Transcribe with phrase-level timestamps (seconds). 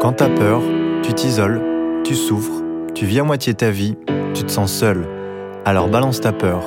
[0.00, 0.62] Quand t'as peur,
[1.02, 1.60] tu t'isoles,
[2.04, 2.62] tu souffres,
[2.94, 3.96] tu vis à moitié ta vie,
[4.32, 5.04] tu te sens seul.
[5.64, 6.62] Alors balance ta peur,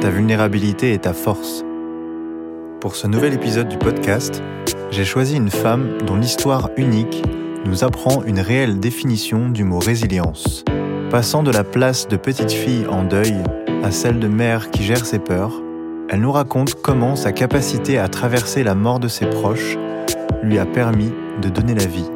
[0.00, 1.64] ta vulnérabilité et ta force.
[2.80, 4.40] Pour ce nouvel épisode du podcast,
[4.92, 7.24] j'ai choisi une femme dont l'histoire unique
[7.64, 10.64] nous apprend une réelle définition du mot résilience.
[11.10, 13.34] Passant de la place de petite fille en deuil
[13.82, 15.60] à celle de mère qui gère ses peurs,
[16.08, 19.76] elle nous raconte comment sa capacité à traverser la mort de ses proches
[20.44, 21.10] lui a permis
[21.42, 22.08] de donner la vie.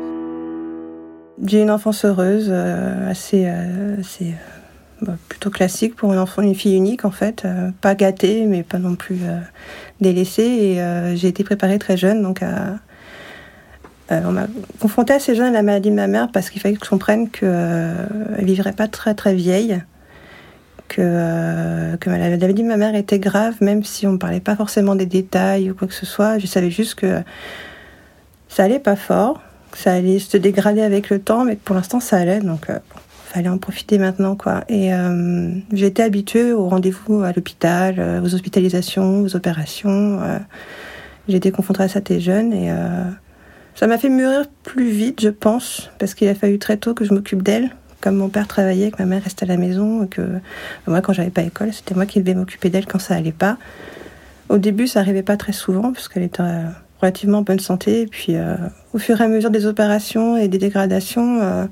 [1.47, 6.43] J'ai une enfance heureuse, euh, assez, euh, assez euh, bah, plutôt classique pour une enfant,
[6.43, 7.47] une fille unique en fait,
[7.81, 9.21] pas gâtée mais pas non plus
[10.01, 10.43] délaissée.
[10.43, 12.43] Et j'ai été préparée très jeune, donc
[14.11, 14.47] on m'a
[14.81, 17.31] confrontée assez jeune à la maladie de ma mère parce qu'il fallait que je comprenne
[17.31, 19.83] qu'elle ne vivrait pas très très vieille,
[20.89, 24.57] que, que la maladie de ma mère était grave, même si on ne parlait pas
[24.57, 26.39] forcément des détails ou quoi que ce soit.
[26.39, 27.23] Je savais juste que
[28.51, 29.41] ça allait pas fort
[29.75, 32.79] ça allait se dégrader avec le temps, mais pour l'instant ça allait, donc il euh,
[33.33, 34.65] fallait en profiter maintenant quoi.
[34.69, 40.21] Et euh, été habituée aux rendez-vous à l'hôpital, euh, aux hospitalisations, aux opérations.
[41.29, 42.71] j'ai été confrontée à ça très jeune et
[43.75, 47.05] ça m'a fait mûrir plus vite, je pense, parce qu'il a fallu très tôt que
[47.05, 47.71] je m'occupe d'elle.
[48.01, 50.23] Comme mon père travaillait, que ma mère restait à la maison, que
[50.87, 53.59] moi quand j'avais pas école, c'était moi qui devais m'occuper d'elle quand ça allait pas.
[54.49, 56.43] Au début, ça arrivait pas très souvent parce qu'elle était
[57.01, 58.03] relativement bonne santé.
[58.03, 58.57] Et puis, euh,
[58.93, 61.67] au fur et à mesure des opérations et des dégradations euh,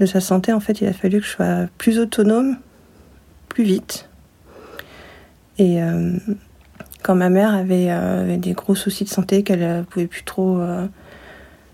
[0.00, 2.56] de sa santé, en fait, il a fallu que je sois plus autonome,
[3.48, 4.08] plus vite.
[5.58, 6.16] Et euh,
[7.02, 10.60] quand ma mère avait, des gros soucis de santé, qu'elle ne pouvait plus trop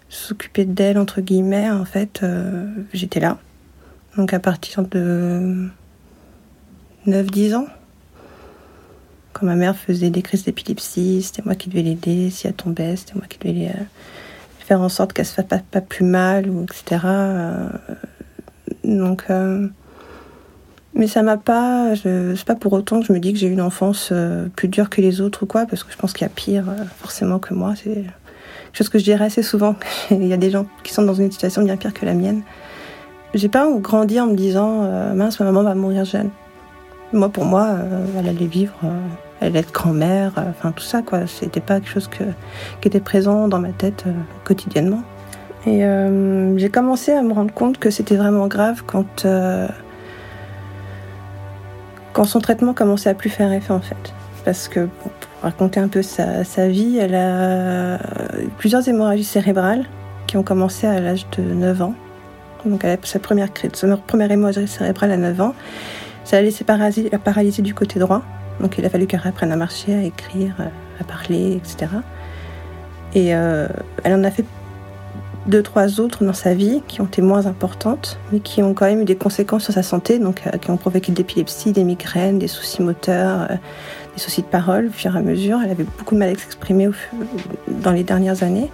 [0.08, 2.24] s'occuper d'elle, entre guillemets, en fait,
[2.92, 3.38] j'étais là.
[4.16, 5.68] Donc à partir de
[7.06, 7.66] 9-10 ans,
[9.34, 12.30] quand ma mère faisait des crises d'épilepsie, c'était moi qui devais l'aider.
[12.30, 13.82] Si elle tombait, c'était moi qui devais euh,
[14.60, 17.02] faire en sorte qu'elle se fasse pas, plus mal, ou etc.
[17.04, 17.68] Euh,
[18.84, 19.66] donc, euh,
[20.94, 21.94] mais ça m'a pas.
[21.96, 24.12] C'est pas pour autant que je me dis que j'ai eu une enfance
[24.54, 26.66] plus dure que les autres ou quoi, parce que je pense qu'il y a pire
[27.00, 27.74] forcément que moi.
[27.74, 29.74] C'est quelque chose que je dirais assez souvent.
[30.12, 32.42] Il y a des gens qui sont dans une situation bien pire que la mienne.
[33.34, 36.30] J'ai pas grandi en me disant mince, ma maman va mourir jeune.
[37.12, 37.76] Moi, pour moi,
[38.16, 38.74] elle allait vivre
[39.42, 41.26] être grand-mère, euh, enfin tout ça quoi.
[41.26, 44.12] C'était pas quelque chose qui était présent dans ma tête euh,
[44.44, 45.02] quotidiennement.
[45.66, 49.26] Et euh, j'ai commencé à me rendre compte que c'était vraiment grave quand
[52.12, 54.14] quand son traitement commençait à plus faire effet en fait.
[54.44, 55.10] Parce que pour
[55.42, 57.96] raconter un peu sa, vie, elle a
[58.40, 59.84] eu plusieurs hémorragies cérébrales
[60.26, 61.94] qui ont commencé à l'âge de 9 ans.
[62.66, 65.54] Donc elle a sa première, sa première hémorragie cérébrale à 9 ans.
[66.24, 66.64] Ça a laissé
[67.10, 68.22] la paralyser du côté droit.
[68.60, 70.54] Donc il a fallu qu'elle reprenne à marcher, à écrire,
[71.00, 71.86] à parler, etc.
[73.14, 73.68] Et euh,
[74.02, 74.44] elle en a fait
[75.46, 78.86] deux, trois autres dans sa vie qui ont été moins importantes, mais qui ont quand
[78.86, 81.84] même eu des conséquences sur sa santé, donc euh, qui ont provoqué de l'épilepsie, des
[81.84, 83.56] migraines, des soucis moteurs, euh,
[84.14, 85.58] des soucis de parole au fur et à mesure.
[85.62, 86.88] Elle avait beaucoup de mal à s'exprimer
[87.68, 88.70] dans les dernières années.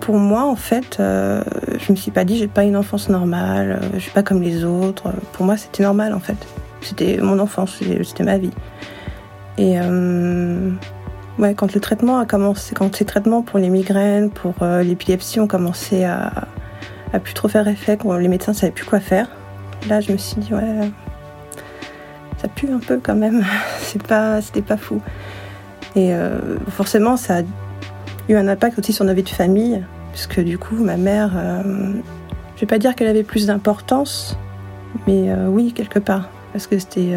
[0.00, 3.98] Pour moi, en fait, je me suis pas dit j'ai pas une enfance normale, je
[3.98, 5.12] suis pas comme les autres.
[5.32, 6.36] Pour moi, c'était normal en fait.
[6.80, 8.52] C'était mon enfance, c'était ma vie.
[9.58, 10.70] Et euh,
[11.38, 15.40] ouais, quand le traitement a commencé, quand ces traitements pour les migraines, pour euh, l'épilepsie
[15.40, 16.32] ont commencé à,
[17.12, 19.28] à plus trop faire effet, quand les médecins ne savaient plus quoi faire,
[19.88, 20.90] là je me suis dit ouais,
[22.40, 23.44] ça pue un peu quand même.
[23.80, 25.02] C'est pas, c'était pas fou.
[25.96, 27.42] Et euh, forcément, ça a
[28.28, 31.32] eu un impact aussi sur nos vies de famille, puisque du coup, ma mère,
[32.54, 34.38] je vais pas dire qu'elle avait plus d'importance,
[35.06, 37.14] mais oui, quelque part, parce que c'était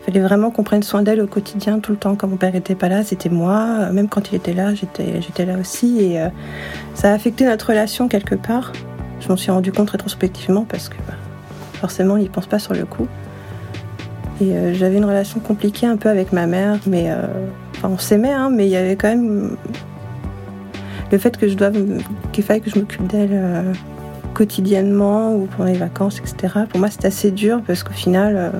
[0.00, 2.16] il fallait vraiment qu'on prenne soin d'elle au quotidien, tout le temps.
[2.16, 3.90] Quand mon père n'était pas là, c'était moi.
[3.92, 5.98] Même quand il était là, j'étais, j'étais là aussi.
[6.00, 6.28] Et euh,
[6.94, 8.72] ça a affecté notre relation quelque part.
[9.20, 11.14] Je m'en suis rendu compte rétrospectivement parce que bah,
[11.74, 13.06] forcément, il n'y pense pas sur le coup.
[14.40, 17.26] Et euh, j'avais une relation compliquée un peu avec ma mère, mais euh,
[17.84, 19.58] on s'aimait, hein, mais il y avait quand même
[21.12, 21.70] le fait que je dois,
[22.32, 23.74] qu'il faille que je m'occupe d'elle
[24.40, 26.64] quotidiennement ou pendant les vacances, etc.
[26.70, 28.52] Pour moi, c'était assez dur parce qu'au final,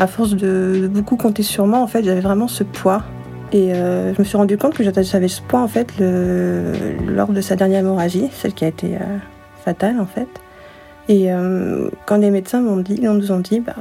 [0.00, 3.02] à force de, beaucoup compter sur moi, en fait, j'avais vraiment ce poids.
[3.52, 7.40] Et euh, je me suis rendu compte que j'avais ce poids, en fait, lors de
[7.42, 9.18] sa dernière hémorragie, celle qui a été euh,
[9.62, 10.28] fatale, en fait.
[11.10, 13.74] Et euh, quand les médecins m'ont dit, nous ont dit, bah,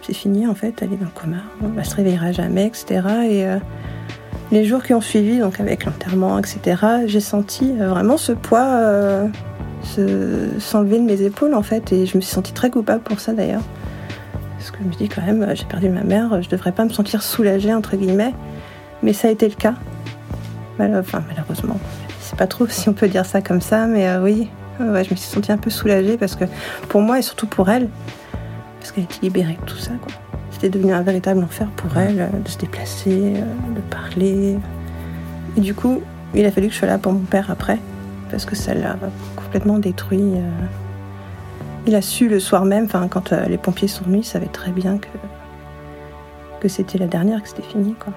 [0.00, 3.02] c'est fini, en fait, elle est dans le coma, on ne se réveillera jamais, etc.
[3.28, 3.44] Et
[4.52, 9.28] les jours qui ont suivi, donc avec l'enterrement, etc., j'ai senti vraiment ce poids
[10.58, 11.92] s'enlever de mes épaules, en fait.
[11.92, 13.62] Et je me suis sentie très coupable pour ça, d'ailleurs.
[14.58, 16.90] Parce que je me dis quand même, j'ai perdu ma mère, je devrais pas me
[16.90, 18.34] sentir soulagée, entre guillemets.
[19.02, 19.74] Mais ça a été le cas.
[20.78, 21.78] enfin, malheureusement.
[22.20, 24.48] Je sais pas trop si on peut dire ça comme ça, mais oui,
[24.80, 26.44] ouais, je me suis sentie un peu soulagée parce que
[26.88, 27.88] pour moi et surtout pour elle,
[28.80, 30.12] parce qu'elle était libérée de tout ça, quoi.
[30.56, 34.56] C'était devenu un véritable enfer pour elle euh, de se déplacer, euh, de parler.
[35.58, 36.00] Et du coup,
[36.34, 37.78] il a fallu que je sois là pour mon père après,
[38.30, 38.96] parce que ça l'a
[39.56, 40.34] complètement détruit.
[40.34, 40.50] Euh.
[41.86, 44.98] Il a su le soir même, quand les pompiers sont venus, il savait très bien
[44.98, 45.06] que,
[46.60, 47.94] que c'était la dernière, que c'était fini.
[47.94, 48.12] Quoi.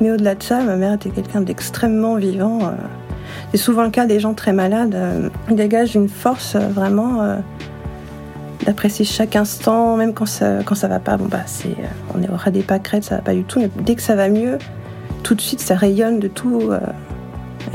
[0.00, 2.72] mais au-delà de ça, ma mère était quelqu'un d'extrêmement vivant.
[3.52, 4.96] C'est souvent le cas des gens très malades.
[5.50, 7.36] Il dégage une force vraiment
[8.64, 11.16] d'apprécier chaque instant, même quand ça, quand ça va pas.
[11.16, 13.60] Bon, bah, c'est, euh, on est au ras des pâquerettes, ça va pas du tout,
[13.60, 14.58] mais dès que ça va mieux,
[15.22, 16.70] tout de suite, ça rayonne de tout.
[16.70, 16.80] Euh,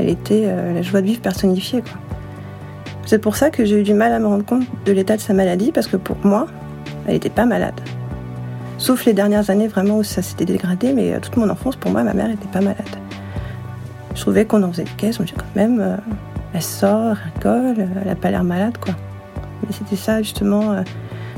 [0.02, 1.92] elle était euh, la joie de vivre personnifiée, quoi.
[3.04, 5.20] C'est pour ça que j'ai eu du mal à me rendre compte de l'état de
[5.20, 6.46] sa maladie, parce que pour moi,
[7.06, 7.80] elle n'était pas malade.
[8.78, 12.04] Sauf les dernières années vraiment où ça s'était dégradé, mais toute mon enfance, pour moi,
[12.04, 12.76] ma mère n'était pas malade.
[14.14, 15.98] Je trouvais qu'on en faisait des caisses, on me dit quand même,
[16.54, 18.94] elle sort, elle rigole, elle n'a pas l'air malade, quoi.
[19.66, 20.72] Mais c'était ça, justement.
[20.72, 20.82] Euh,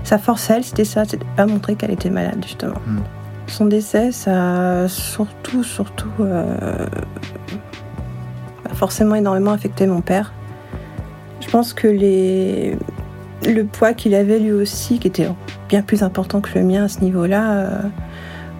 [0.02, 2.78] sa force, elle, c'était ça, c'était pas montrer qu'elle était malade, justement.
[2.86, 3.00] Hmm.
[3.46, 6.86] Son décès, ça a surtout, surtout, euh,
[8.74, 10.32] forcément énormément affecté mon père.
[11.40, 15.28] Je pense que le poids qu'il avait lui aussi, qui était
[15.68, 17.80] bien plus important que le mien à ce niveau-là, euh,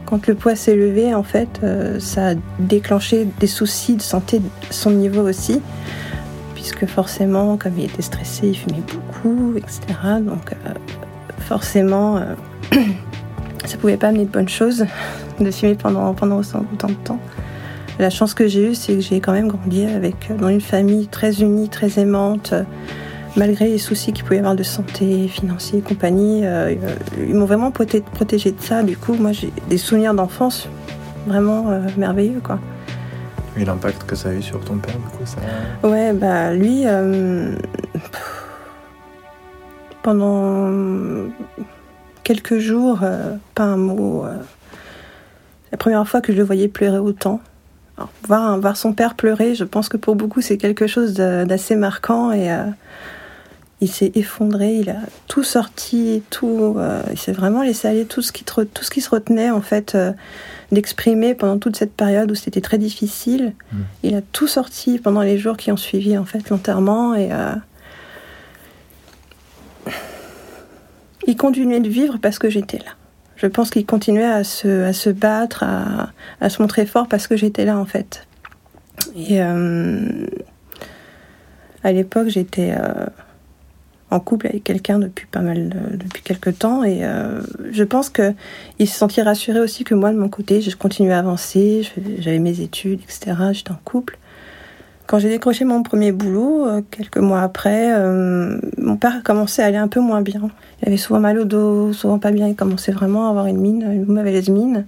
[0.07, 1.61] quand le poids s'est levé, en fait,
[1.99, 5.63] ça a déclenché des soucis de santé de son niveau aussi
[6.65, 9.83] puisque forcément, comme il était stressé, il fumait beaucoup, etc.
[10.23, 10.73] Donc euh,
[11.41, 12.35] forcément, euh,
[13.67, 14.87] ça pouvait pas amener de bonnes choses
[15.41, 17.21] de fumer pendant, pendant autant de temps.
[17.99, 21.07] La chance que j'ai eue, c'est que j'ai quand même grandi avec, dans une famille
[21.07, 22.55] très unie, très aimante,
[23.37, 26.41] malgré les soucis qu'il pouvait y avoir de santé, financiers et compagnie.
[26.45, 26.75] Euh,
[27.19, 28.83] ils m'ont vraiment protégé de ça.
[28.83, 30.69] Du coup, moi, j'ai des souvenirs d'enfance
[31.27, 32.59] vraiment merveilleux, quoi.
[33.57, 35.39] Et l'impact que ça a eu sur ton père, du coup, ça...
[35.89, 37.55] Ouais, bah lui, euh,
[40.03, 41.31] pendant
[42.25, 44.25] quelques jours, euh, pas un mot.
[44.25, 44.35] Euh,
[45.71, 47.41] la première fois que je le voyais pleurer autant.
[48.27, 52.33] Voir, voir son père pleurer, je pense que pour beaucoup c'est quelque chose d'assez marquant
[52.33, 52.51] et
[53.81, 54.99] il s'est effondré, il a
[55.29, 56.77] tout sorti, tout,
[57.11, 59.97] il s'est vraiment laissé aller tout ce qui, tout ce qui se retenait en fait
[60.73, 63.55] d'exprimer pendant toute cette période où c'était très difficile.
[63.73, 63.79] Mm.
[64.03, 67.55] Il a tout sorti pendant les jours qui ont suivi en fait l'enterrement et euh,
[71.27, 72.93] il continuait de vivre parce que j'étais là.
[73.45, 76.09] Je pense qu'il continuait à se, à se battre, à,
[76.41, 78.27] à, se montrer fort parce que j'étais là en fait.
[79.15, 80.27] Et euh,
[81.83, 83.05] à l'époque, j'étais euh,
[84.11, 88.33] en couple avec quelqu'un depuis pas mal, depuis quelques temps, et euh, je pense que
[88.79, 91.87] il se sentit rassuré aussi que moi de mon côté, je continuais à avancer,
[92.21, 93.37] j'avais mes études, etc.
[93.53, 94.17] J'étais en couple.
[95.07, 99.61] Quand j'ai décroché mon premier boulot, euh, quelques mois après, euh, mon père a commencé
[99.61, 100.51] à aller un peu moins bien.
[100.81, 102.49] Il avait souvent mal au dos, souvent pas bien.
[102.49, 104.87] Il commençait vraiment à avoir une mine, une mauvaise mine.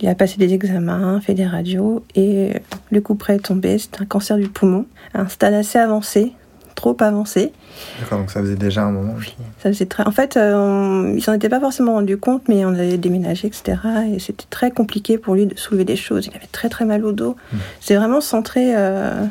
[0.00, 2.52] Il a passé des examens, fait des radios et
[2.90, 3.78] le coup près est tombé.
[3.78, 4.84] C'était un cancer du poumon,
[5.14, 6.34] un stade assez avancé
[6.76, 7.52] trop avancé.
[7.98, 9.16] D'accord, donc ça faisait déjà un moment.
[9.60, 10.06] Ça faisait très.
[10.06, 13.78] En fait, euh, il s'en était pas forcément rendu compte, mais on avait déménagé, etc.
[14.14, 16.26] Et c'était très compliqué pour lui de soulever des choses.
[16.26, 17.36] Il avait très très mal au dos.
[17.52, 17.56] Hmm.
[17.80, 19.24] C'est vraiment centré euh,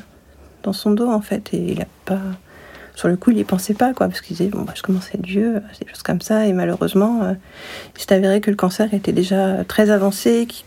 [0.63, 2.19] dans son dos en fait, et il a pas.
[2.95, 5.07] Sur le coup, il y pensait pas, quoi, parce qu'il disait bon, bah, je commence
[5.07, 6.47] à être vieux, des choses comme ça.
[6.47, 7.33] Et malheureusement, euh,
[7.95, 10.65] il s'est avéré que le cancer était déjà très avancé, qu'il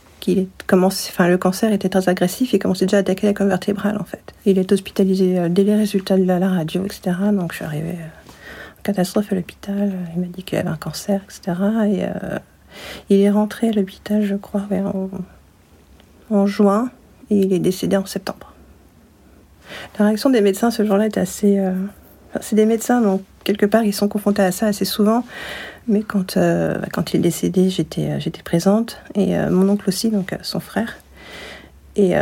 [0.66, 3.96] commence, enfin, le cancer était très agressif et commençait déjà à attaquer la colonne vertébrale
[3.98, 4.34] en fait.
[4.44, 7.16] Il est hospitalisé euh, dès les résultats de la, radio, etc.
[7.32, 9.92] Donc je suis arrivée euh, en catastrophe à l'hôpital.
[10.14, 11.58] Il m'a dit qu'il avait un cancer, etc.
[11.90, 12.38] Et euh,
[13.08, 14.62] il est rentré à l'hôpital, je crois,
[16.30, 16.90] en, juin
[17.30, 18.52] et il est décédé en septembre.
[19.98, 21.62] La réaction des médecins ce jour-là est assez.
[22.40, 25.24] c'est des médecins, donc quelque part ils sont confrontés à ça assez souvent.
[25.88, 29.68] Mais quand, euh, bah, quand il est décédé, j'étais, euh, j'étais présente, et euh, mon
[29.70, 30.98] oncle aussi, donc son frère.
[31.96, 32.14] Et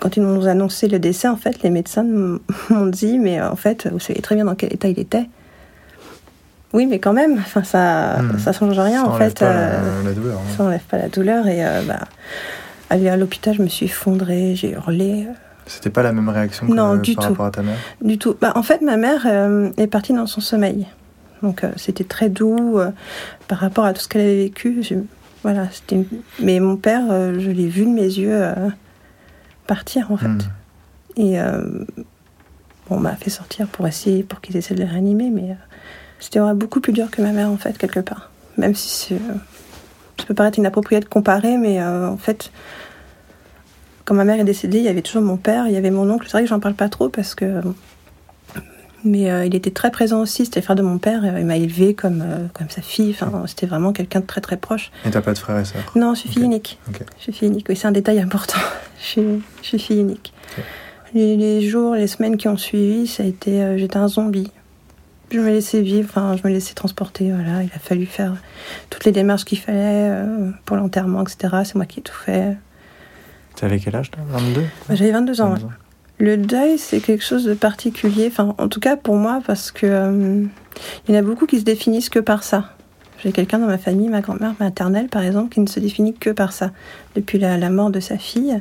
[0.00, 2.04] quand ils nous ont annoncé le décès, en fait, les médecins
[2.70, 5.28] m'ont dit, mais en fait, vous savez très bien dans quel état il était.
[6.72, 8.52] Oui, mais quand même, enfin, ça, ne hmm.
[8.52, 9.38] change rien, en fait.
[9.38, 10.38] Pas la, douleur.
[10.38, 10.54] Hein.
[10.56, 12.00] Ça enlève pas la douleur, et bah,
[12.90, 15.28] aller à l'hôpital, je me suis effondrée, j'ai hurlé.
[15.66, 17.30] C'était pas la même réaction que non, du par tout.
[17.30, 17.76] rapport à ta mère?
[18.02, 18.34] Du tout.
[18.40, 19.24] Bah, en fait, ma mère
[19.76, 20.88] est partie dans son sommeil.
[21.44, 22.90] Donc euh, c'était très doux euh,
[23.46, 24.82] par rapport à tout ce qu'elle avait vécu.
[25.42, 26.04] voilà, c'était.
[26.40, 28.42] Mais mon père, euh, je l'ai vu de mes yeux
[29.66, 30.26] partir en fait.
[30.26, 30.40] Hmm.
[31.16, 31.38] Et
[32.90, 35.56] on m'a fait sortir pour essayer, pour qu'ils essaient de le réanimer, mais
[36.18, 38.30] c'était beaucoup plus dur que ma mère en fait quelque part.
[38.56, 39.14] Même si
[40.18, 42.50] ça peut paraître inapproprié de comparer, mais en fait,
[44.04, 46.10] quand ma mère est décédée, il y avait toujours mon père, il y avait mon
[46.10, 46.26] oncle.
[46.26, 47.60] C'est vrai que j'en parle pas trop parce que.
[49.04, 51.56] Mais euh, il était très présent aussi, c'était le frère de mon père, il m'a
[51.58, 54.90] élevé comme, euh, comme sa fille, enfin, c'était vraiment quelqu'un de très très proche.
[55.04, 55.82] Et t'as pas de frère et sœur?
[55.94, 56.78] Non, je suis fille unique.
[57.18, 58.58] Je suis fille unique, oui, c'est un détail important.
[58.98, 59.22] je, suis,
[59.62, 60.32] je suis fille unique.
[61.12, 63.62] Les, les jours, les semaines qui ont suivi, ça a été.
[63.62, 64.50] euh, J'étais un zombie.
[65.30, 67.62] Je me laissais vivre, enfin, je me laissais transporter, voilà.
[67.62, 68.34] Il a fallu faire
[68.90, 69.78] toutes les démarches qu'il fallait
[70.10, 71.54] euh, pour l'enterrement, etc.
[71.64, 72.56] C'est moi qui ai tout fait.
[73.56, 74.22] T'avais quel âge, toi?
[74.28, 75.44] 22 Bah, J'avais 22 ans.
[75.52, 75.58] ouais.
[75.60, 75.70] 22 ans.
[76.18, 79.86] Le deuil, c'est quelque chose de particulier, enfin, en tout cas pour moi, parce que
[79.86, 80.44] euh,
[81.08, 82.70] il y en a beaucoup qui se définissent que par ça.
[83.22, 86.30] J'ai quelqu'un dans ma famille, ma grand-mère maternelle par exemple, qui ne se définit que
[86.30, 86.70] par ça.
[87.16, 88.58] Depuis la, la mort de sa fille,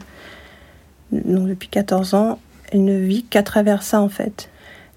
[1.12, 2.40] donc depuis 14 ans,
[2.72, 4.50] elle ne vit qu'à travers ça en fait.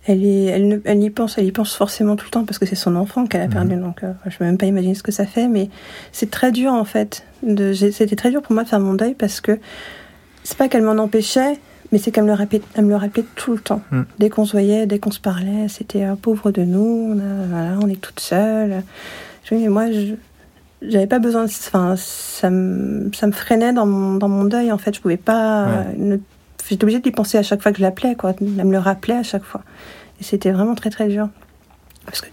[0.06, 2.58] Elle, est, elle, ne- elle y pense, elle y pense forcément tout le temps parce
[2.58, 3.74] que c'est son enfant qu'elle a perdu.
[3.76, 5.68] Donc euh, je peux même pas imaginer ce que ça fait, mais
[6.12, 7.24] c'est très dur en fait.
[7.74, 9.58] C'était très dur pour moi de faire mon deuil parce que
[10.44, 11.58] c'est pas qu'elle m'en empêchait,
[11.92, 13.82] mais c'est qu'elle me le rappelait, elle me le tout le temps.
[13.90, 14.02] Mm.
[14.18, 17.46] Dès qu'on se voyait, dès qu'on se parlait, c'était un pauvre de nous, on, a-
[17.48, 18.82] voilà, on est toute seule.
[19.44, 20.14] Je dis, mais moi, je
[20.82, 24.78] j'avais pas besoin, enfin, ça me, ça me freinait dans mon, dans mon deuil, en
[24.78, 24.94] fait.
[24.94, 25.68] Je pouvais pas.
[25.98, 26.20] Ouais.
[26.68, 28.34] J'étais obligée de y penser à chaque fois que je l'appelais, quoi.
[28.40, 29.62] Elle me le rappelait à chaque fois.
[30.20, 31.28] Et c'était vraiment très, très dur.
[32.04, 32.26] Parce que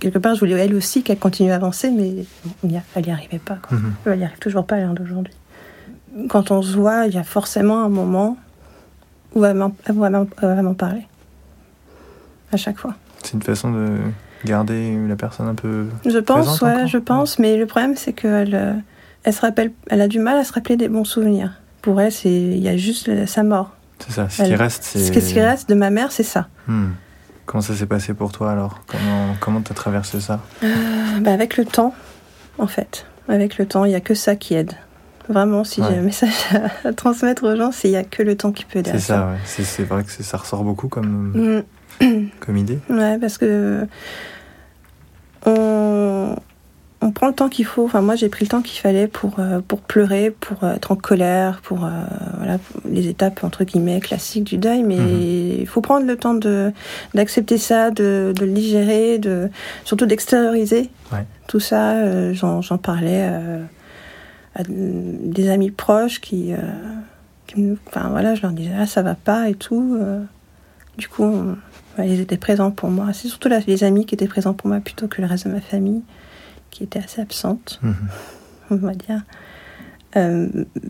[0.00, 2.24] quelque part, je voulais elle aussi qu'elle continue à avancer, mais
[2.64, 3.76] on y a- elle n'y arrivait pas, quoi.
[3.78, 3.92] Mhm.
[4.06, 5.34] Elle n'y arrive toujours pas à l'heure d'aujourd'hui.
[6.28, 8.36] Quand on se voit, il y a forcément un moment
[9.54, 11.06] m'en- où elle m'en elle va m'en parler.
[12.52, 12.94] À chaque fois.
[13.22, 13.96] C'est une façon de
[14.44, 15.86] garder la personne un peu.
[16.04, 18.72] Je pense, ouais, encore, je pense, mais le problème c'est qu'elle euh,
[19.24, 21.52] elle se rappelle, elle a du mal à se rappeler des bons souvenirs.
[21.82, 23.70] Pour elle, c'est il y a juste sa mort.
[23.98, 24.28] C'est ça.
[24.28, 24.98] Ce qui reste, c'est.
[25.06, 26.48] Ce qui- ce qui reste de ma mère, c'est ça.
[26.66, 26.88] Hmm.
[27.46, 28.80] Comment ça s'est passé pour toi alors?
[28.86, 30.40] Comment comment t'as traversé ça?
[30.62, 30.68] Euh,
[31.20, 31.94] bah, avec le temps,
[32.58, 34.72] en fait, avec le temps, il y a que ça qui aide.
[35.28, 35.86] Vraiment, si Ouais.
[35.90, 36.34] j'ai un message
[36.84, 38.90] à, à transmettre aux gens, c'est il y a que le temps qui peut aider.
[38.92, 39.38] C'est ça, ouais.
[39.44, 41.62] C'est c'est vrai que c'est- ça ressort beaucoup comme,
[42.00, 42.28] Mm.
[42.40, 42.78] comme idée.
[42.90, 43.86] Ouais, parce que
[45.46, 46.36] on,
[47.00, 47.84] on prend le temps qu'il faut.
[47.84, 50.92] Enfin, moi, j'ai pris le temps qu'il fallait pour, euh, pour pleurer, pour euh, être
[50.92, 51.88] en colère, pour euh,
[52.38, 54.82] voilà, les étapes entre guillemets classiques du deuil.
[54.82, 55.20] Mais Mhm.
[55.60, 56.72] il faut prendre le temps de
[57.14, 59.50] d'accepter ça, de, de le digérer, de
[59.84, 61.24] surtout d'extérioriser Ouais.
[61.46, 61.92] tout ça.
[61.92, 63.28] Euh, J'en j'en parlais
[64.54, 66.56] à des amis proches qui, euh,
[67.46, 69.96] qui me- enfin voilà, je leur disais ah ça va pas et tout.
[70.00, 70.22] euh.
[70.98, 71.56] du coup, on-
[71.96, 73.12] Ouais, ils étaient présents pour moi.
[73.12, 75.60] C'est surtout les amis qui étaient présents pour moi plutôt que le reste de ma
[75.60, 76.02] famille,
[76.72, 77.94] qui était assez absente, Mhm.
[78.70, 79.22] on va dire.
[80.16, 80.48] Euh,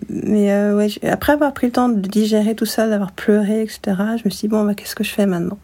[0.09, 3.81] mais euh, ouais, après avoir pris le temps de digérer tout ça, d'avoir pleuré, etc.,
[4.17, 5.59] je me suis dit, bon, bah, qu'est-ce que je fais maintenant?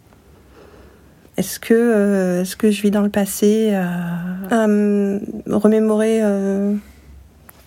[1.37, 3.73] Est-ce que, euh, est-ce que je vis dans le passé?
[3.73, 6.19] À, me remémorer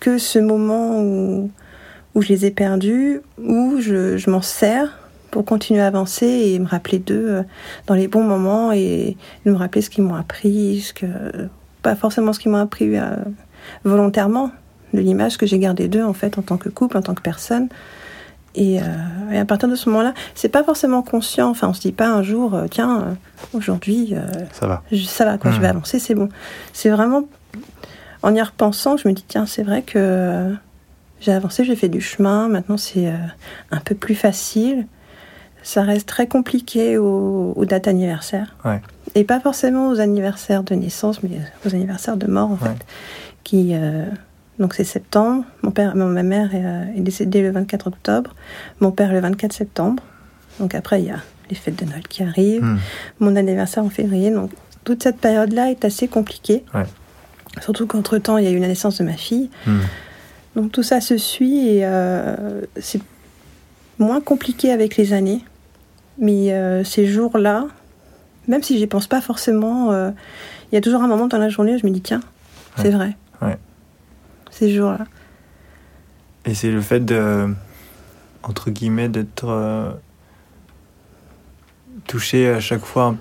[0.04, 1.50] que ce moment où,
[2.14, 4.98] où je les ai perdus, ou je, je m'en sers
[5.30, 7.42] pour continuer à avancer et me rappeler d'eux euh,
[7.86, 11.06] dans les bons moments et de me rappeler ce qu'ils m'ont appris, ce que,
[11.82, 13.16] pas forcément ce qu'ils m'ont appris euh,
[13.84, 14.50] volontairement,
[14.92, 17.22] de l'image que j'ai gardée d'eux en fait en tant que couple, en tant que
[17.22, 17.68] personne.
[18.54, 18.84] Et, euh,
[19.32, 21.48] et à partir de ce moment-là, c'est pas forcément conscient.
[21.48, 23.16] Enfin, on se dit pas un jour, euh, tiens,
[23.54, 24.14] aujourd'hui,
[24.52, 24.82] Ça va.
[24.92, 25.62] je- ça va quoi, je Mhm.
[25.62, 26.28] vais avancer, c'est bon.
[26.74, 27.24] C'est vraiment
[28.24, 30.54] en y repensant je me dis tiens, c'est vrai que
[31.20, 32.48] j'ai avancé, j'ai fait du chemin.
[32.48, 33.16] Maintenant, c'est euh,
[33.70, 34.86] un peu plus facile.
[35.62, 38.54] Ça reste très compliqué aux, aux dates anniversaires.
[38.64, 38.82] Ouais.
[39.14, 41.30] Et pas forcément aux anniversaires de naissance, mais
[41.64, 42.70] aux anniversaires de mort en Ouais.
[42.70, 42.84] fait.
[43.44, 44.04] Qui euh,
[44.58, 45.44] donc c'est septembre.
[45.62, 48.34] Mon père, ma mère est, euh, est décédée le 24 octobre.
[48.80, 50.02] Mon père le 24 septembre.
[50.60, 51.16] Donc après il y a
[51.50, 52.78] les fêtes de Noël qui arrivent Hmm.
[53.20, 54.30] mon anniversaire en février.
[54.30, 54.50] Donc
[54.84, 56.64] toute cette période-là est assez compliquée.
[56.74, 56.84] Ouais.
[57.60, 59.50] Surtout qu'entre-temps, il y a eu la naissance de ma fille.
[59.66, 59.80] Hmm.
[60.56, 63.00] Donc tout ça se suit et euh, c'est
[63.98, 65.44] moins compliqué avec les années.
[66.18, 67.66] Mais euh, ces jours-là,
[68.46, 70.10] même si j'y pense pas forcément, euh,
[70.70, 72.20] il y a toujours un moment dans la journée où je me dis tiens,
[72.76, 72.90] c'est Ouais.
[72.90, 73.16] vrai.
[73.42, 73.58] Ouais.
[74.50, 75.06] Ces jours-là.
[76.44, 77.52] Et c'est le fait de,
[78.42, 79.96] entre guillemets, d'être
[82.06, 83.16] touché à chaque fois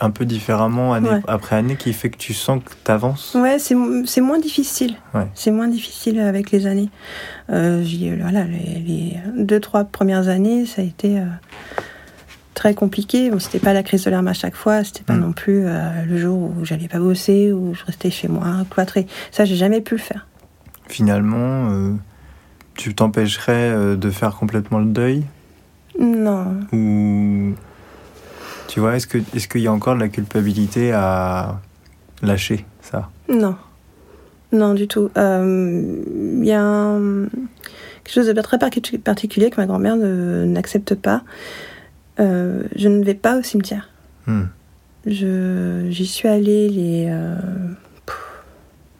[0.00, 1.20] un, peu différemment, année Ouais.
[1.26, 3.34] après année, qui fait que tu sens que tu avances.
[3.34, 4.94] Ouais, c'est moins difficile.
[5.14, 5.26] Ouais.
[5.34, 6.90] C'est moins difficile avec les années.
[7.50, 7.84] Euh,
[8.20, 11.24] voilà, les, les deux, trois premières années, ça a été euh,
[12.54, 13.30] très compliqué.
[13.30, 15.20] Bon, c'était pas la crise de larmes à chaque fois, c'était pas Mm.
[15.20, 19.06] non plus euh, le jour où j'allais pas bosser, où je restais chez moi, cloîtrée.
[19.30, 20.26] Ça, j'ai jamais pu le faire.
[20.88, 21.68] Finalement,
[22.74, 25.24] tu t'empêcherais de faire complètement le deuil?
[25.98, 26.46] Non.
[26.72, 27.54] Ou.
[28.68, 31.60] Tu vois, est-ce que est-ce qu'il y a encore de la culpabilité à
[32.22, 33.10] lâcher ça?
[33.28, 33.56] Non.
[34.52, 35.10] Non, du tout.
[35.16, 36.02] Euh,
[36.38, 37.26] Il y a un-
[38.04, 41.22] quelque chose de très particulier que ma grand-mère n'accepte pas.
[42.20, 43.90] Euh, je ne vais pas au cimetière.
[44.26, 44.44] Hmm.
[45.06, 47.36] J'y suis allée les, euh,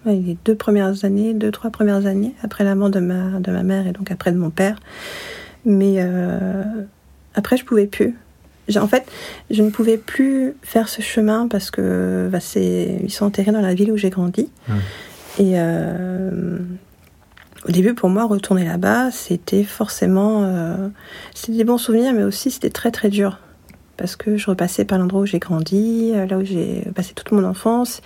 [0.05, 3.63] les deux premières années, deux, trois premières années, après la mort de ma, de ma
[3.63, 4.79] mère et donc après de mon père.
[5.65, 5.99] Mais
[7.35, 8.17] après, je pouvais plus.
[8.75, 9.05] En fait,
[9.51, 13.75] je ne pouvais plus faire ce chemin parce que bah, ils sont enterrés dans la
[13.75, 14.49] ville où j'ai grandi.
[14.69, 14.75] Hmm.
[15.39, 16.59] Et euh,
[17.69, 20.43] au début, pour moi, retourner là-bas, c'était forcément.
[20.45, 20.89] Euh,
[21.35, 23.39] c'était des bons souvenirs, mais aussi c'était très très dur.
[23.97, 27.33] Parce que je repassais par l'endroit où j'ai grandi, euh, là où j'ai passé toute
[27.33, 28.03] mon enfance.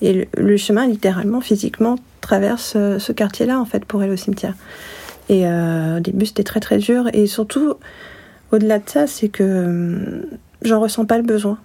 [0.00, 4.54] Et le, chemin, littéralement, physiquement, traverse ce quartier-là, en fait, pour aller au cimetière.
[5.28, 7.08] Et au début, c'était très très dur.
[7.14, 7.74] Et surtout,
[8.54, 10.26] au-delà de ça, c'est que
[10.62, 11.58] j'en ressens pas le besoin.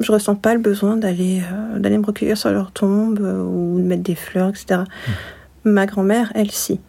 [0.00, 1.42] Je ressens pas le besoin d'aller
[1.76, 4.82] d'aller me recueillir sur leur tombe ou de mettre des fleurs, etc.
[5.64, 6.80] Ma grand-mère, elle, si.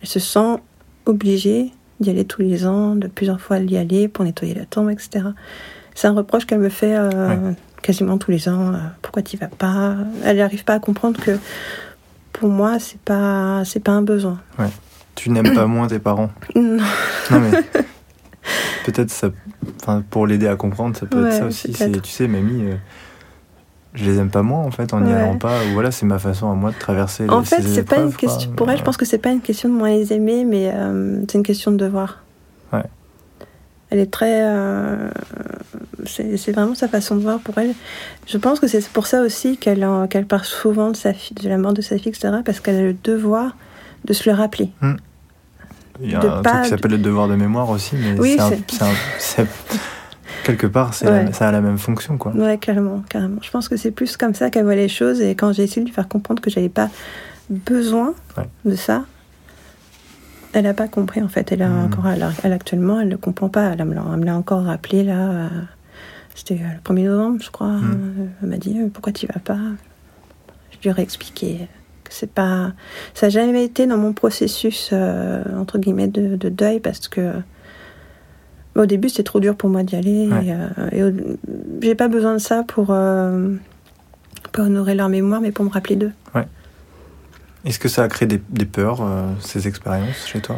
[0.00, 0.58] Elle se sent
[1.06, 4.90] obligée d'y aller tous les ans, de plusieurs fois d'y aller pour nettoyer la tombe,
[4.90, 5.26] etc.
[5.94, 8.74] C'est un reproche qu'elle me fait euh, quasiment tous les ans.
[8.74, 9.96] Euh, pourquoi tu vas pas?
[10.24, 11.38] Elle n'arrive pas à comprendre que
[12.32, 14.40] pour moi, c'est pas, c'est pas un besoin.
[14.58, 14.70] Ouais.
[15.14, 16.78] Tu n'aimes pas moins tes parents Non.
[17.30, 17.62] non mais
[18.84, 19.30] peut-être ça,
[20.10, 21.72] pour l'aider à comprendre, ça peut être ça aussi.
[21.72, 22.70] Tu sais, mamie.
[22.70, 22.76] Euh,
[23.94, 25.64] je les aime pas moins en fait en n'y allant pas.
[25.64, 28.50] Ou voilà c'est ma façon à moi de traverser en fait c'est pas une question
[28.52, 31.22] pour elle je pense que c'est pas une question de moins les aimer mais euh,
[31.28, 32.22] c'est une question de devoir.
[32.72, 32.84] Ouais.
[33.90, 35.10] Elle est très euh,
[36.06, 37.74] c'est vraiment sa façon de voir pour elle.
[38.26, 41.48] Je pense que c'est pour ça aussi qu'elle qu'elle parle souvent de sa fille de
[41.48, 43.56] la mort de sa fille etc parce qu'elle a le devoir
[44.04, 44.70] de se le rappeler.
[44.80, 44.94] Hmm.
[46.02, 48.38] Il y a un truc qui s'appelle le devoir de mémoire aussi mais oui,
[49.18, 49.46] c'est
[50.42, 51.08] quelque part, ça
[51.40, 52.32] a la même fonction, quoi.
[52.32, 53.40] Ouais, carrément, carrément.
[53.42, 55.20] Je pense que c'est plus comme ça qu'elle voit les choses.
[55.20, 56.90] Et quand j'ai essayé de lui faire comprendre que j'avais pas
[57.48, 58.14] besoin
[58.64, 59.04] de ça,
[60.52, 61.52] elle n'a pas compris en fait.
[61.52, 61.84] Elle a hmm.
[61.84, 63.72] encore, elle, actuellement, elle ne comprend pas.
[63.72, 65.30] Elle me l'a encore rappelé là.
[65.30, 65.48] Euh,
[66.34, 67.68] c'était le 1er novembre, je crois.
[67.68, 68.30] Hmm.
[68.42, 69.58] Elle m'a dit euh, pourquoi tu vas pas?
[70.70, 71.64] Je lui ai expliqué que
[72.12, 72.72] c'est pas,
[73.14, 77.32] ça n'a jamais été dans mon processus euh, entre guillemets de, de, deuil parce que
[78.74, 80.30] au début, c'était trop dur pour moi d'y aller.
[80.92, 81.12] Et, euh,
[81.82, 83.54] j'ai pas besoin de ça pour, euh,
[84.56, 86.12] honorer leur mémoire, mais pour me rappeler d'eux.
[86.34, 86.46] Ouais.
[87.66, 89.06] Est-ce que ça a créé des, peurs,
[89.40, 90.56] ces expériences, chez toi?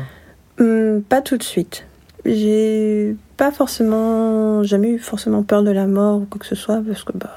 [0.61, 1.87] Hum, Pas tout de suite.
[2.25, 6.81] J'ai pas forcément, jamais eu forcément peur de la mort ou quoi que ce soit,
[6.87, 7.37] parce que bah,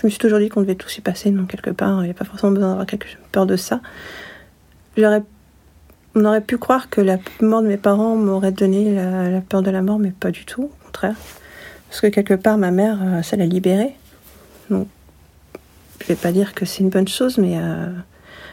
[0.00, 2.10] je me suis toujours dit qu'on devait tous y passer, donc quelque part, il n'y
[2.10, 2.86] a pas forcément besoin d'avoir
[3.32, 3.80] peur de ça.
[4.98, 9.70] On aurait pu croire que la mort de mes parents m'aurait donné la, peur de
[9.70, 11.14] la mort, mais pas du tout, au contraire.
[11.88, 13.94] Parce que quelque part, ma mère, euh, ça l'a libérée.
[14.70, 14.88] Donc,
[16.00, 17.86] je vais pas dire que c'est une bonne chose, mais euh,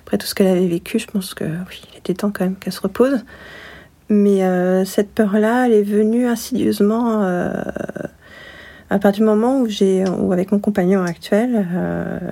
[0.05, 2.55] après tout ce qu'elle avait vécu, je pense que oui, il était temps quand même
[2.55, 3.23] qu'elle se repose.
[4.09, 7.23] Mais euh, cette peur-là, elle est venue insidieusement
[8.93, 11.67] à partir du moment où j'ai, ou avec mon compagnon actuel,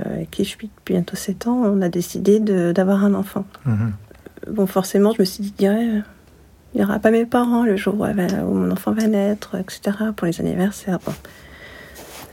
[0.06, 3.46] avec qui je suis depuis bientôt 7 ans, on a décidé d'avoir un enfant.
[3.66, 3.94] Mhm
[4.48, 6.04] bon, forcément, je me suis dit, il
[6.76, 10.40] n'y aura pas mes parents le jour où, mon enfant va naître, etc., pour les
[10.40, 11.00] anniversaires.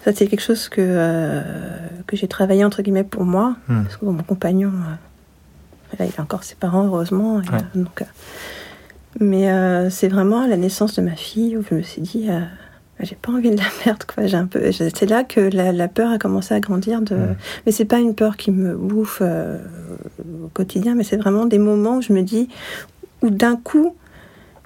[0.04, 1.42] Ça, c'est quelque chose que, euh,
[2.06, 3.56] que j'ai travaillé, entre guillemets, pour moi.
[3.68, 3.82] Hmm.
[3.82, 7.40] Parce que mon compagnon, euh, là, il a encore ses parents, heureusement.
[7.74, 8.04] donc, euh,
[9.20, 12.28] mais c'est vraiment à la naissance de ma fille où je me suis dit,
[13.00, 16.10] j'ai pas envie de la perdre quoi j'ai un peu c'est là que la, peur
[16.10, 17.36] a commencé à grandir de mm.
[17.66, 19.58] mais c'est pas une peur qui me bouffe euh,
[20.44, 22.48] au quotidien mais c'est vraiment des moments où je me dis
[23.22, 23.94] où d'un coup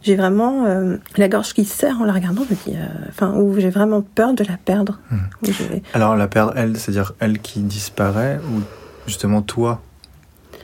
[0.02, 3.34] j'ai vraiment euh, la gorge qui serre en la regardant je me dis euh, enfin
[3.34, 5.48] où j'ai vraiment peur de la perdre mm.
[5.94, 8.60] alors la perdre elle c'est à dire elle qui disparaît ou
[9.06, 9.82] justement toi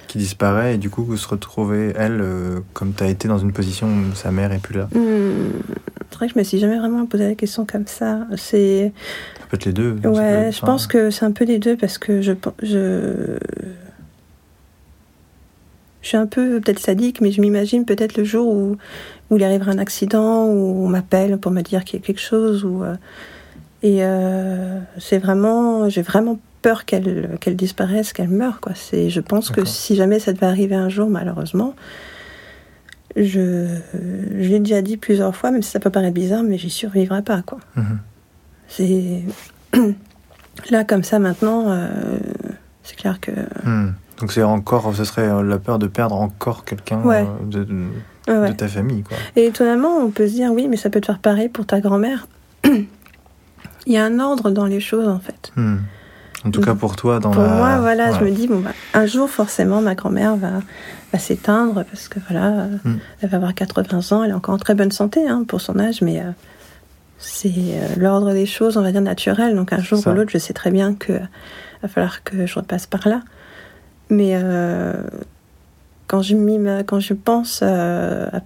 [0.06, 2.24] qui disparaît et du coup vous se retrouvez elle
[2.72, 4.88] comme tu as été dans une position où sa mère est plus là?
[4.94, 5.87] Mm.
[6.18, 8.26] C'est vrai que je me suis jamais vraiment posé la question comme ça.
[8.36, 8.92] C'est.
[9.48, 9.92] Peut-être les deux.
[10.02, 12.32] Ouais, je pense que c'est un peu les deux parce que je.
[12.60, 13.38] je...
[16.00, 18.76] Je suis un peu peut-être sadique, mais je m'imagine peut-être le jour où,
[19.30, 22.20] où il arrivera un accident, où on m'appelle pour me dire qu'il y a quelque
[22.20, 22.64] chose.
[22.64, 22.94] Ou, euh,
[23.84, 25.88] et euh, c'est vraiment.
[25.88, 28.60] J'ai vraiment peur qu'elle qu'elle disparaisse, qu'elle meure.
[28.60, 28.72] Quoi.
[28.74, 31.74] Je pense que si jamais ça devait arriver un jour, malheureusement,
[33.16, 36.70] je, je l'ai déjà dit plusieurs fois, même si ça peut paraître bizarre, mais j'y
[36.70, 37.58] survivrai pas, quoi.
[37.76, 37.98] Mhm.
[38.68, 39.22] C'est
[40.70, 41.88] là comme ça maintenant, euh,
[42.82, 43.32] c'est clair que.
[43.64, 43.92] Hmm.
[44.20, 48.68] Donc c'est encore, ce serait la peur de perdre encore quelqu'un euh, de, de, ta
[48.68, 49.16] famille, quoi.
[49.36, 51.80] Et étonnamment, on peut se dire oui, mais ça peut te faire pareil pour ta
[51.80, 52.26] grand-mère.
[52.64, 55.52] Il y a un ordre dans les choses, en fait.
[55.56, 55.78] Hmm.
[56.44, 57.48] En tout cas pour toi, dans Pour la...
[57.48, 60.52] moi, voilà, je me dis, bon, bah, un jour, forcément, ma grand-mère va,
[61.12, 62.98] va s'éteindre parce que, voilà, euh, Mm.
[63.22, 65.78] elle va avoir 80 ans, elle est encore en très bonne santé hein, pour son
[65.80, 66.30] âge, mais euh,
[67.18, 69.56] c'est euh, l'ordre des choses, on va dire, naturel.
[69.56, 70.10] Donc, un jour Ça.
[70.10, 71.18] ou l'autre, je sais très bien que euh,
[71.82, 73.22] va falloir que je repasse par là.
[74.10, 74.92] Mais euh,
[76.06, 78.40] quand, je m'y mets- quand je pense euh, à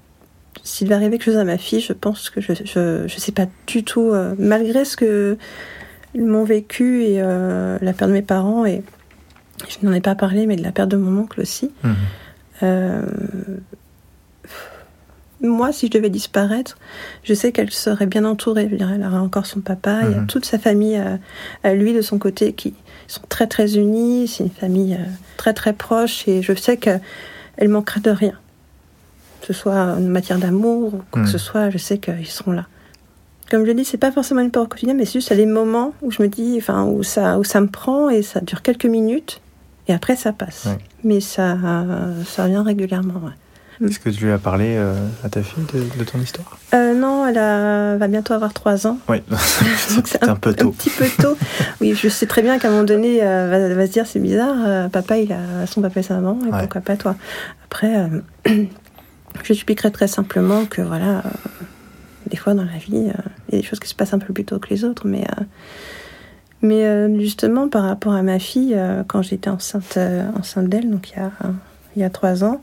[0.65, 3.33] s'il va arriver quelque chose à ma fille, je pense que je je, je sais
[3.33, 5.37] pas du tout, euh, malgré ce que
[6.15, 8.83] mon vécu et euh, la perte de mes parents, et
[9.69, 11.71] je n'en ai pas parlé, mais de la perte de mon oncle aussi.
[11.85, 11.95] Mhm.
[12.65, 13.03] Euh,
[15.41, 16.79] moi, si je devais disparaître,
[17.25, 18.69] je sais qu'elle serait bien entourée.
[18.71, 20.27] Elle aura encore son papa, il y a Mhm.
[20.29, 21.17] toute sa famille euh,
[21.65, 22.75] à lui de son côté qui
[23.09, 24.29] sont très très unis.
[24.29, 25.05] C'est une famille euh,
[25.37, 27.01] très très proche et je sais qu'elle
[27.69, 28.35] manquera de rien.
[29.41, 32.53] Que ce soit en matière d'amour ou quoi que ce soit, je sais qu'ils seront
[32.53, 32.67] là.
[33.51, 35.47] Comme je dis, c'est pas forcément une peur au quotidien, mais c'est juste à des
[35.47, 38.63] moments où je me dis, enfin, où ça, où ça me prend et ça dure
[38.63, 39.41] quelques minutes
[39.89, 40.65] et après ça passe.
[40.67, 40.79] Ouais.
[41.05, 41.57] Mais ça,
[42.27, 43.15] ça revient régulièrement.
[43.23, 43.33] ouais.
[43.89, 46.57] Est-ce que tu lui as parlé euh, à ta fille de, de ton histoire?
[46.73, 48.97] Euh, non, elle a- va bientôt avoir 3 ans.
[49.09, 49.23] Oui,
[50.05, 50.69] c'est un peu tôt.
[50.69, 51.37] Un petit peu tôt.
[51.81, 54.21] oui, je sais très bien qu'à un moment donné, euh, va, va se dire c'est
[54.21, 56.61] bizarre, euh, papa il a son papa et sa maman, et Ouais.
[56.61, 57.17] pourquoi pas toi?
[57.65, 58.09] Après,
[58.47, 61.23] je expliquerai très simplement que voilà,
[62.33, 64.19] des fois dans la vie, euh, il y a des choses qui se passent un
[64.19, 65.45] peu plus tôt que les autres, mais, euh,
[66.63, 69.99] mais euh, justement par rapport à ma fille, quand j'étais enceinte,
[70.37, 71.31] enceinte d'elle, donc il y a,
[71.97, 72.63] y a 3 ans,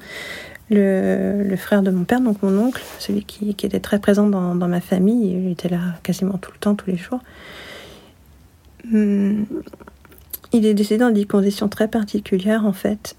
[0.71, 4.27] le, le frère de mon père, donc mon oncle, celui qui, qui était très présent
[4.27, 7.19] dans, dans ma famille, il était là quasiment tout le temps, tous les jours.
[8.91, 9.45] Hum,
[10.51, 13.15] il est décédé dans des conditions très particulières en fait.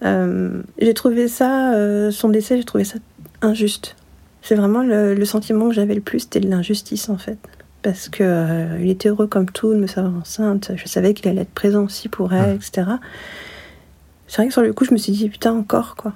[0.81, 2.99] J'ai trouvé ça, son décès, j'ai trouvé ça
[3.41, 3.95] injuste.
[4.43, 7.39] C'est vraiment le, le sentiment que j'avais le plus, c'était de l'injustice en fait.
[7.83, 10.73] Parce que euh, il était heureux comme tout de me savoir enceinte.
[10.77, 12.55] Je savais qu'il allait être présent aussi pour elle, Ouais.
[12.57, 12.89] etc.
[14.27, 16.13] C'est vrai que sur le coup, je me suis dit putain encore quoi.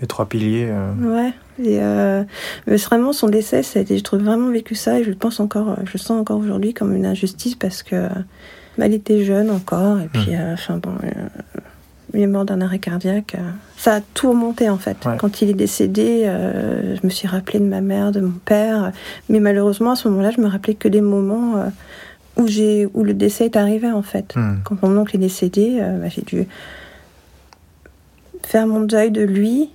[0.00, 0.66] Les trois piliers.
[0.70, 1.34] euh, Ouais.
[1.62, 2.24] Et euh,
[2.66, 5.14] mais vraiment son décès, ça a été, je trouve vraiment vécu ça et je le
[5.14, 8.08] pense encore, je le sens encore aujourd'hui comme une injustice parce que
[8.78, 11.10] bah, elle était jeune encore et puis euh, enfin bon, euh,
[12.14, 13.34] il est mort d'un arrêt cardiaque.
[13.38, 13.50] euh.
[13.76, 14.96] ça a tout remonté en fait.
[15.06, 15.16] Ouais.
[15.18, 18.92] Quand il est décédé, euh, je me suis rappelé de ma mère, de mon père,
[19.28, 21.64] mais malheureusement à ce moment-là, je me rappelais que des moments euh,
[22.36, 24.34] où j'ai où le décès est arrivé en fait.
[24.36, 24.56] hmm.
[24.64, 26.46] Quand mon oncle est décédé, euh, bah, j'ai dû
[28.42, 29.70] faire mon deuil de lui.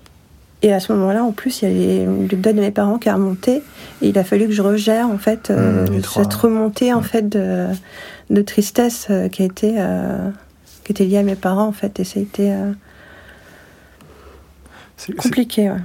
[0.61, 2.97] Et à ce moment-là, en plus, il y a les- le deuil de mes parents
[2.97, 3.57] qui a remonté.
[4.01, 6.23] Et il a fallu que je regère, en fait, Mmh, trois.
[6.23, 7.67] cette remontée, en fait, de,
[8.31, 9.75] de tristesse qui a été,
[10.85, 11.99] qui était liée à mes parents, en fait.
[11.99, 12.71] Et ça a été euh,
[15.17, 15.81] compliqué, ouais.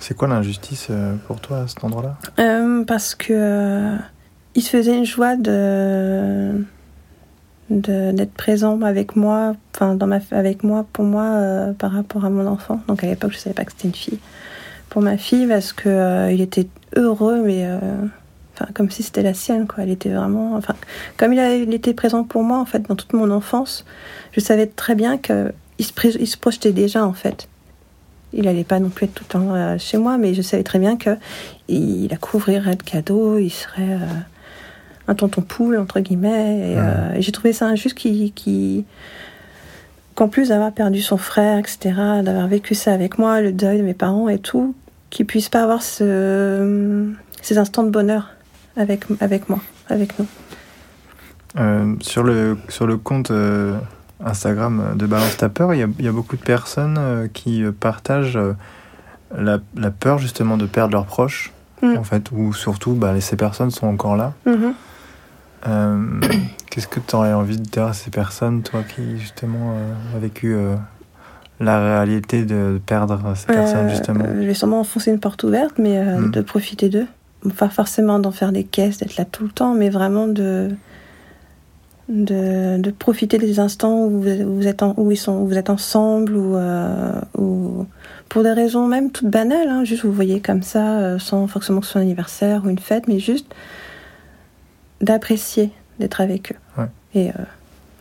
[0.00, 2.16] C'est quoi l'injustice euh, pour toi à cet endroit-là?
[2.38, 3.96] Euh, parce que euh,
[4.54, 6.64] il se faisait une joie de
[7.70, 12.30] d'être présent avec moi, enfin dans ma avec moi pour moi euh, par rapport à
[12.30, 12.80] mon enfant.
[12.88, 14.20] Donc à l'époque je savais pas que c'était une fille.
[14.88, 17.68] Pour ma fille parce que il était heureux mais
[18.60, 19.84] enfin comme si c'était la sienne quoi.
[19.84, 20.74] Elle était vraiment enfin
[21.16, 23.84] comme il, a, il était présent pour moi en fait dans toute mon enfance,
[24.32, 27.48] je savais très bien que il se, pré- il se projetait déjà en fait.
[28.34, 30.62] Il allait pas non plus être tout le temps euh, chez moi, mais je savais
[30.64, 31.16] très bien que
[31.68, 34.06] il couvrirait de cadeaux, il serait euh,
[35.06, 36.72] un tonton poule, entre guillemets.
[36.72, 36.82] Et, Ouais.
[36.82, 38.84] euh, et j'ai trouvé ça injuste qui, qui,
[40.14, 41.78] qu'en plus d'avoir perdu son frère, etc.,
[42.22, 44.74] d'avoir vécu ça avec moi, le deuil de mes parents et tout,
[45.10, 48.30] qu'il puisse pas avoir ce, ces instants de bonheur
[48.78, 50.26] avec, avec moi, avec nous.
[51.58, 53.76] Euh, sur, le, sur le compte euh,
[54.24, 57.26] Instagram de Balance ta peur, il y a, il y a beaucoup de personnes euh,
[57.32, 58.38] qui partagent
[59.36, 61.96] la, la peur justement de perdre leurs proches, Mm.
[61.96, 64.32] en fait, ou surtout bah, ces personnes sont encore là.
[64.46, 64.72] Mhm.
[65.68, 66.20] Euh,
[66.70, 69.76] Qu'est-ce que tu aurais envie de dire à ces personnes, toi qui justement
[70.14, 70.56] a vécu
[71.60, 74.24] la réalité de perdre ces personnes justement?
[74.26, 76.32] je vais sûrement enfoncer une porte ouverte, mais Mm.
[76.32, 77.06] de profiter d'eux.
[77.56, 80.70] Pas forcément d'en faire des caisses, d'être là tout le temps, mais vraiment de,
[82.08, 85.46] de, de profiter des instants où vous, où vous êtes, en- où ils sont, où
[85.46, 87.86] vous êtes ensemble, ou, euh, ou
[88.28, 91.80] pour des raisons même toutes banales, hein, juste vous voyez comme ça, euh, sans forcément
[91.80, 93.46] que ce soit un anniversaire ou une fête, mais juste
[95.00, 95.70] d'apprécier
[96.00, 96.80] d'être avec eux.
[96.80, 96.86] Ouais.
[97.14, 97.32] Et euh,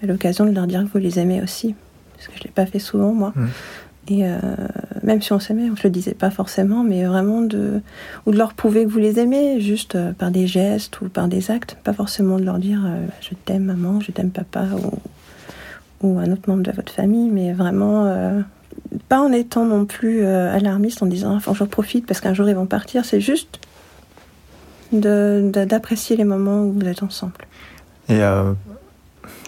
[0.04, 1.76] l'occasion de leur dire que vous les aimez aussi,
[2.16, 3.34] parce que je ne l'ai pas fait souvent, moi.
[3.36, 3.48] Mm.
[4.10, 4.38] Et euh,
[5.08, 7.82] même si on s'aimait, on se le disait pas forcément, mais vraiment de.
[8.28, 11.28] ou de leur prouver que vous les aimez, juste euh, par des gestes ou par
[11.28, 14.66] des actes, pas forcément de leur dire euh, je t'aime maman, je t'aime papa
[16.02, 18.06] ou, ou un autre membre de votre famille, mais vraiment.
[18.06, 18.42] euh,
[19.10, 22.56] pas en étant non plus alarmiste en disant enfin j'en profite parce qu'un jour ils
[22.56, 23.60] vont partir, c'est juste
[24.92, 27.34] d'apprécier les moments où vous êtes ensemble.
[28.08, 28.20] Et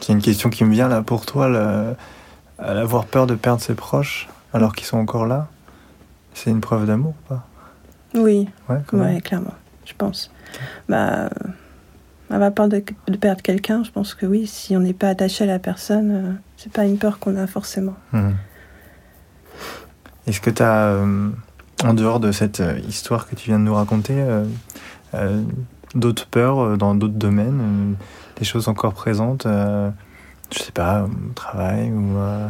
[0.02, 1.95] C'est une question qui me vient là pour toi, le-
[2.65, 4.28] avoir peur de perdre ses proches?
[4.54, 5.48] Alors qu'ils sont encore là.
[6.34, 7.46] C'est une preuve d'amour, pas?
[8.16, 8.48] Oui,
[8.94, 9.54] Ouais, clairement,
[9.86, 10.32] je pense.
[10.88, 11.30] Bah, euh,
[12.30, 15.44] avoir peur de, de perdre quelqu'un, je pense que oui, si on n'est pas attaché
[15.44, 17.96] à la personne, euh, c'est pas une peur qu'on a forcément.
[18.14, 18.36] Mhm.
[20.28, 20.96] Est-ce que tu as,
[21.84, 24.46] en dehors de cette euh, histoire que tu viens de nous raconter, euh,
[25.16, 25.42] euh,
[25.96, 27.94] d'autres peurs euh, dans d'autres domaines, euh,
[28.38, 29.90] des choses encore présentes, euh,
[30.52, 32.48] je sais pas, au travail ou euh,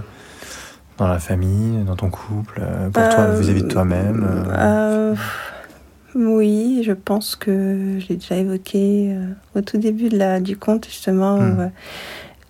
[1.00, 5.16] dans la famille, dans ton couple, euh, pour toi, Euh, vis-à-vis de toi-même euh,
[6.16, 9.16] Oui, je pense que je l'ai déjà évoqué
[9.56, 11.38] au tout début de la, du conte, justement.
[11.38, 11.72] Hmm.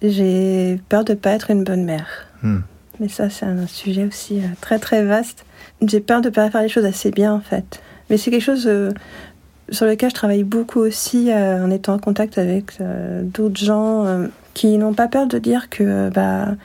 [0.01, 2.07] j'ai peur de pas être une bonne mère.
[2.41, 2.59] hmm,
[2.99, 5.45] Mais ça, c'est un sujet aussi très très vaste.
[5.85, 7.81] J'ai peur de pas faire les choses assez bien, en fait.
[8.09, 8.67] Mais c'est quelque chose
[9.71, 14.05] sur lequel je travaille beaucoup aussi euh, en étant en contact avec euh, d'autres gens
[14.05, 16.55] euh, qui n'ont pas peur de dire que, bah,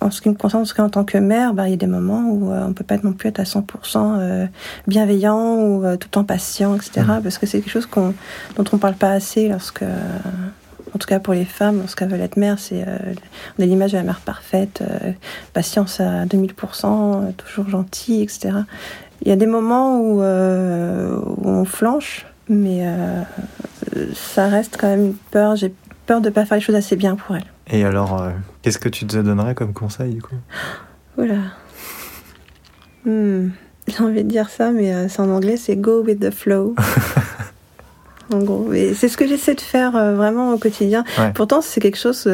[0.00, 1.74] en ce qui me concerne, en tout cas en tant que mère, bah, il y
[1.74, 3.62] a des moments où euh, on peut pas non plus être à 100%
[3.96, 4.46] euh,
[4.86, 7.02] bienveillant ou euh, tout le temps patient, etc.
[7.08, 7.22] Mhm.
[7.22, 8.14] Parce que c'est quelque chose qu'on,
[8.56, 9.96] dont on parle pas assez lorsque, euh,
[10.94, 12.98] en tout cas pour les femmes, lorsqu'elles veulent être mères, c'est euh,
[13.58, 15.12] on a l'image de la mère parfaite, euh,
[15.52, 16.46] patience à 2000%,
[17.26, 18.50] euh, toujours gentille, etc.
[19.22, 23.22] Il y a des moments où, euh, où on flanche, mais euh,
[24.14, 25.56] ça reste quand même une peur.
[25.56, 25.74] J'ai
[26.06, 27.44] peur de pas faire les choses assez bien pour elle.
[27.70, 28.30] Et alors, euh,
[28.62, 30.36] qu'est-ce que tu te donnerais comme conseil du coup?
[31.16, 31.38] Voilà.
[33.04, 33.48] Hmm.
[33.86, 36.74] J'ai envie de dire ça, mais euh, c'est en anglais, c'est go with the flow.
[38.32, 41.04] en gros, c'est ce que j'essaie de faire euh, vraiment au quotidien.
[41.18, 41.32] Ouais.
[41.34, 42.28] Pourtant, c'est quelque chose.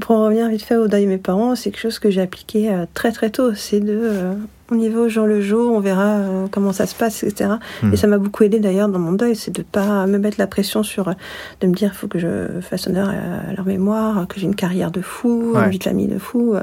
[0.00, 2.84] pour revenir vite fait au deuil de mes parents, c'est quelque chose que j'ai appliqué
[2.94, 3.54] très très tôt.
[3.54, 4.34] C'est de, euh,
[4.70, 7.50] on y va au jour le jour, on verra euh, comment ça se passe, etc.
[7.82, 7.92] Hmm.
[7.92, 10.46] Et ça m'a beaucoup aidé d'ailleurs dans mon deuil, c'est de pas me mettre la
[10.46, 11.12] pression sur, euh,
[11.60, 14.56] de me dire, il faut que je fasse honneur à leur mémoire, que j'ai une
[14.56, 15.64] carrière de fou, Ouais.
[15.64, 16.54] une vie de famille de fou.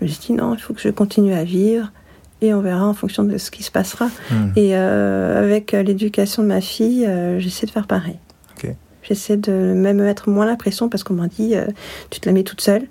[0.00, 1.92] Je me suis dit non, il faut que je continue à vivre
[2.42, 4.06] et on verra en fonction de ce qui se passera.
[4.30, 4.50] Hmm.
[4.56, 8.18] Et euh, avec l'éducation de ma fille, euh, j'essaie de faire pareil.
[9.06, 11.66] J'essaie de même mettre moins la pression parce qu'on m'a dit euh,
[12.08, 12.84] tu te la mets toute seule.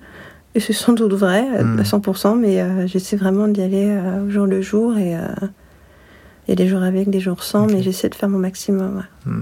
[0.56, 1.80] Et c'est sans doute vrai, euh, Mm.
[1.80, 4.98] à 100%, mais euh, j'essaie vraiment d'y aller euh, au jour le jour.
[4.98, 5.22] Et euh,
[6.50, 9.04] a des jours avec, des jours sans, mais j'essaie de faire mon maximum.
[9.26, 9.34] ouais.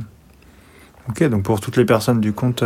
[1.10, 2.64] Ok, donc pour toutes les personnes du compte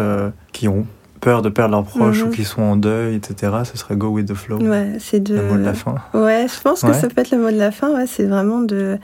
[0.52, 0.86] qui ont
[1.22, 2.28] peur de perdre leurs proches Mhm.
[2.28, 4.60] ou qui sont en deuil, etc., ce serait go with the flow.
[4.60, 5.36] Ouais, c'est de.
[5.36, 5.96] Le mot de la fin.
[6.14, 6.94] Ouais, je pense que Ouais.
[6.94, 7.92] ça peut être le mot de la fin.
[7.96, 9.00] Ouais, c'est vraiment de.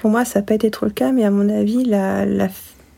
[0.00, 2.46] Pour moi, ça n'a pas été trop le cas, mais à mon avis, la, la...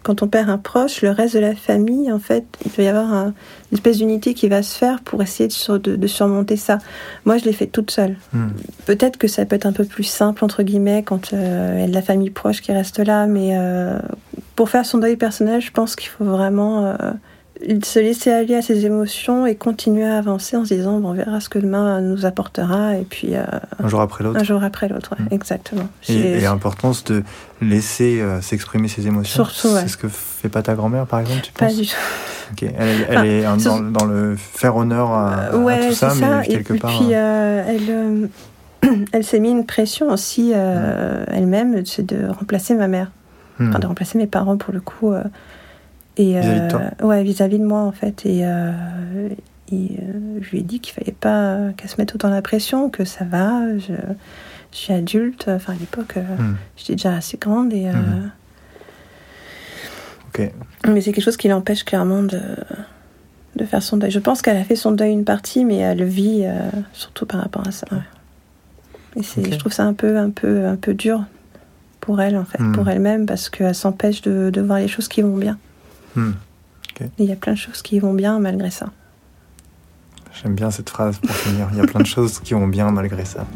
[0.02, 2.86] quand on perd un proche, le reste de la famille, en fait, il peut y
[2.86, 3.34] avoir un-
[3.70, 6.78] une espèce d'unité qui va se faire pour essayer de, sur- de- de surmonter ça.
[7.24, 8.16] Moi, je l'ai fait toute seule.
[8.32, 8.48] Hmm.
[8.86, 11.84] Peut-être que ça peut être un peu plus simple, entre guillemets, quand euh, il y
[11.84, 13.98] a de la famille proche qui reste là, mais euh,
[14.56, 16.94] pour faire son deuil personnel, je pense qu'il faut vraiment euh,
[17.82, 21.12] se laisser aller à ses émotions et continuer à avancer en se disant bon, on
[21.12, 23.42] verra ce que demain nous apportera, et puis euh,
[23.82, 24.38] Un jour après l'autre.
[24.38, 25.34] un jour après l'autre, ouais, Mm.
[25.34, 25.88] exactement.
[26.08, 27.24] Et, l'importance de
[27.60, 29.44] laisser euh, s'exprimer ses émotions.
[29.44, 29.80] Surtout, ouais.
[29.82, 31.94] C'est ce que fait pas ta grand-mère, par exemple, tu pas penses du tout.
[32.52, 32.62] Ok.
[32.62, 32.72] Elle,
[33.08, 36.10] elle Enfin, est un- sur- dans, dans le faire honneur à, à ouais, tout ça,
[36.10, 36.44] c'est mais ça.
[36.44, 36.96] Et quelque puis, part.
[36.98, 37.62] puis, euh,
[38.82, 43.10] elle, elle s'est mis une pression aussi euh, elle-même, c'est de remplacer ma mère.
[43.60, 45.12] enfin de remplacer mes parents pour le coup
[46.18, 48.72] et Vis-à-vis de euh, toi ouais vis-à-vis de moi en fait et, euh,
[49.72, 52.90] et, euh, je lui ai dit qu'il fallait pas qu'elle se mette autant la pression
[52.90, 53.94] que ça va je,
[54.72, 56.54] je suis adulte enfin à l'époque Hmm.
[56.76, 57.86] j'étais déjà assez grande et.
[60.28, 60.50] Ok.
[60.86, 62.40] mais c'est quelque chose qui l'empêche clairement de
[63.56, 65.98] de faire son deuil je pense qu'elle a fait son deuil une partie mais elle
[65.98, 67.98] le vit euh, surtout par rapport à ça ouais.
[69.16, 69.52] et c'est Ok.
[69.52, 71.24] je trouve ça un peu un peu un peu dur
[72.00, 75.22] pour elle en fait pour elle-même parce qu'elle s'empêche de, de voir les choses qui
[75.22, 75.58] vont bien
[76.16, 76.32] Hmm.
[77.18, 78.86] Il y a plein de choses qui vont bien malgré ça.
[80.42, 81.68] J'aime bien cette phrase pour finir.
[81.72, 83.46] Il y a plein de choses qui vont bien malgré ça.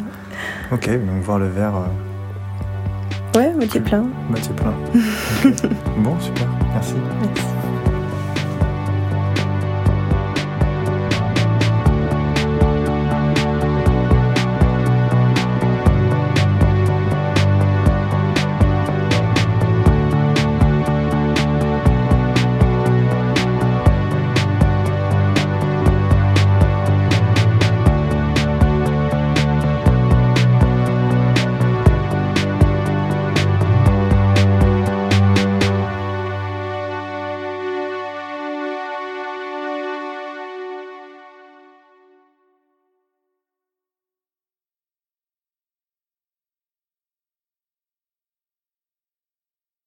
[0.71, 4.05] Ok, donc voir le verre euh, Ouais, moitié plein.
[4.29, 4.75] moitié plein.
[5.99, 6.47] Bon, super.
[6.75, 6.95] Merci.
[7.23, 7.45] Merci.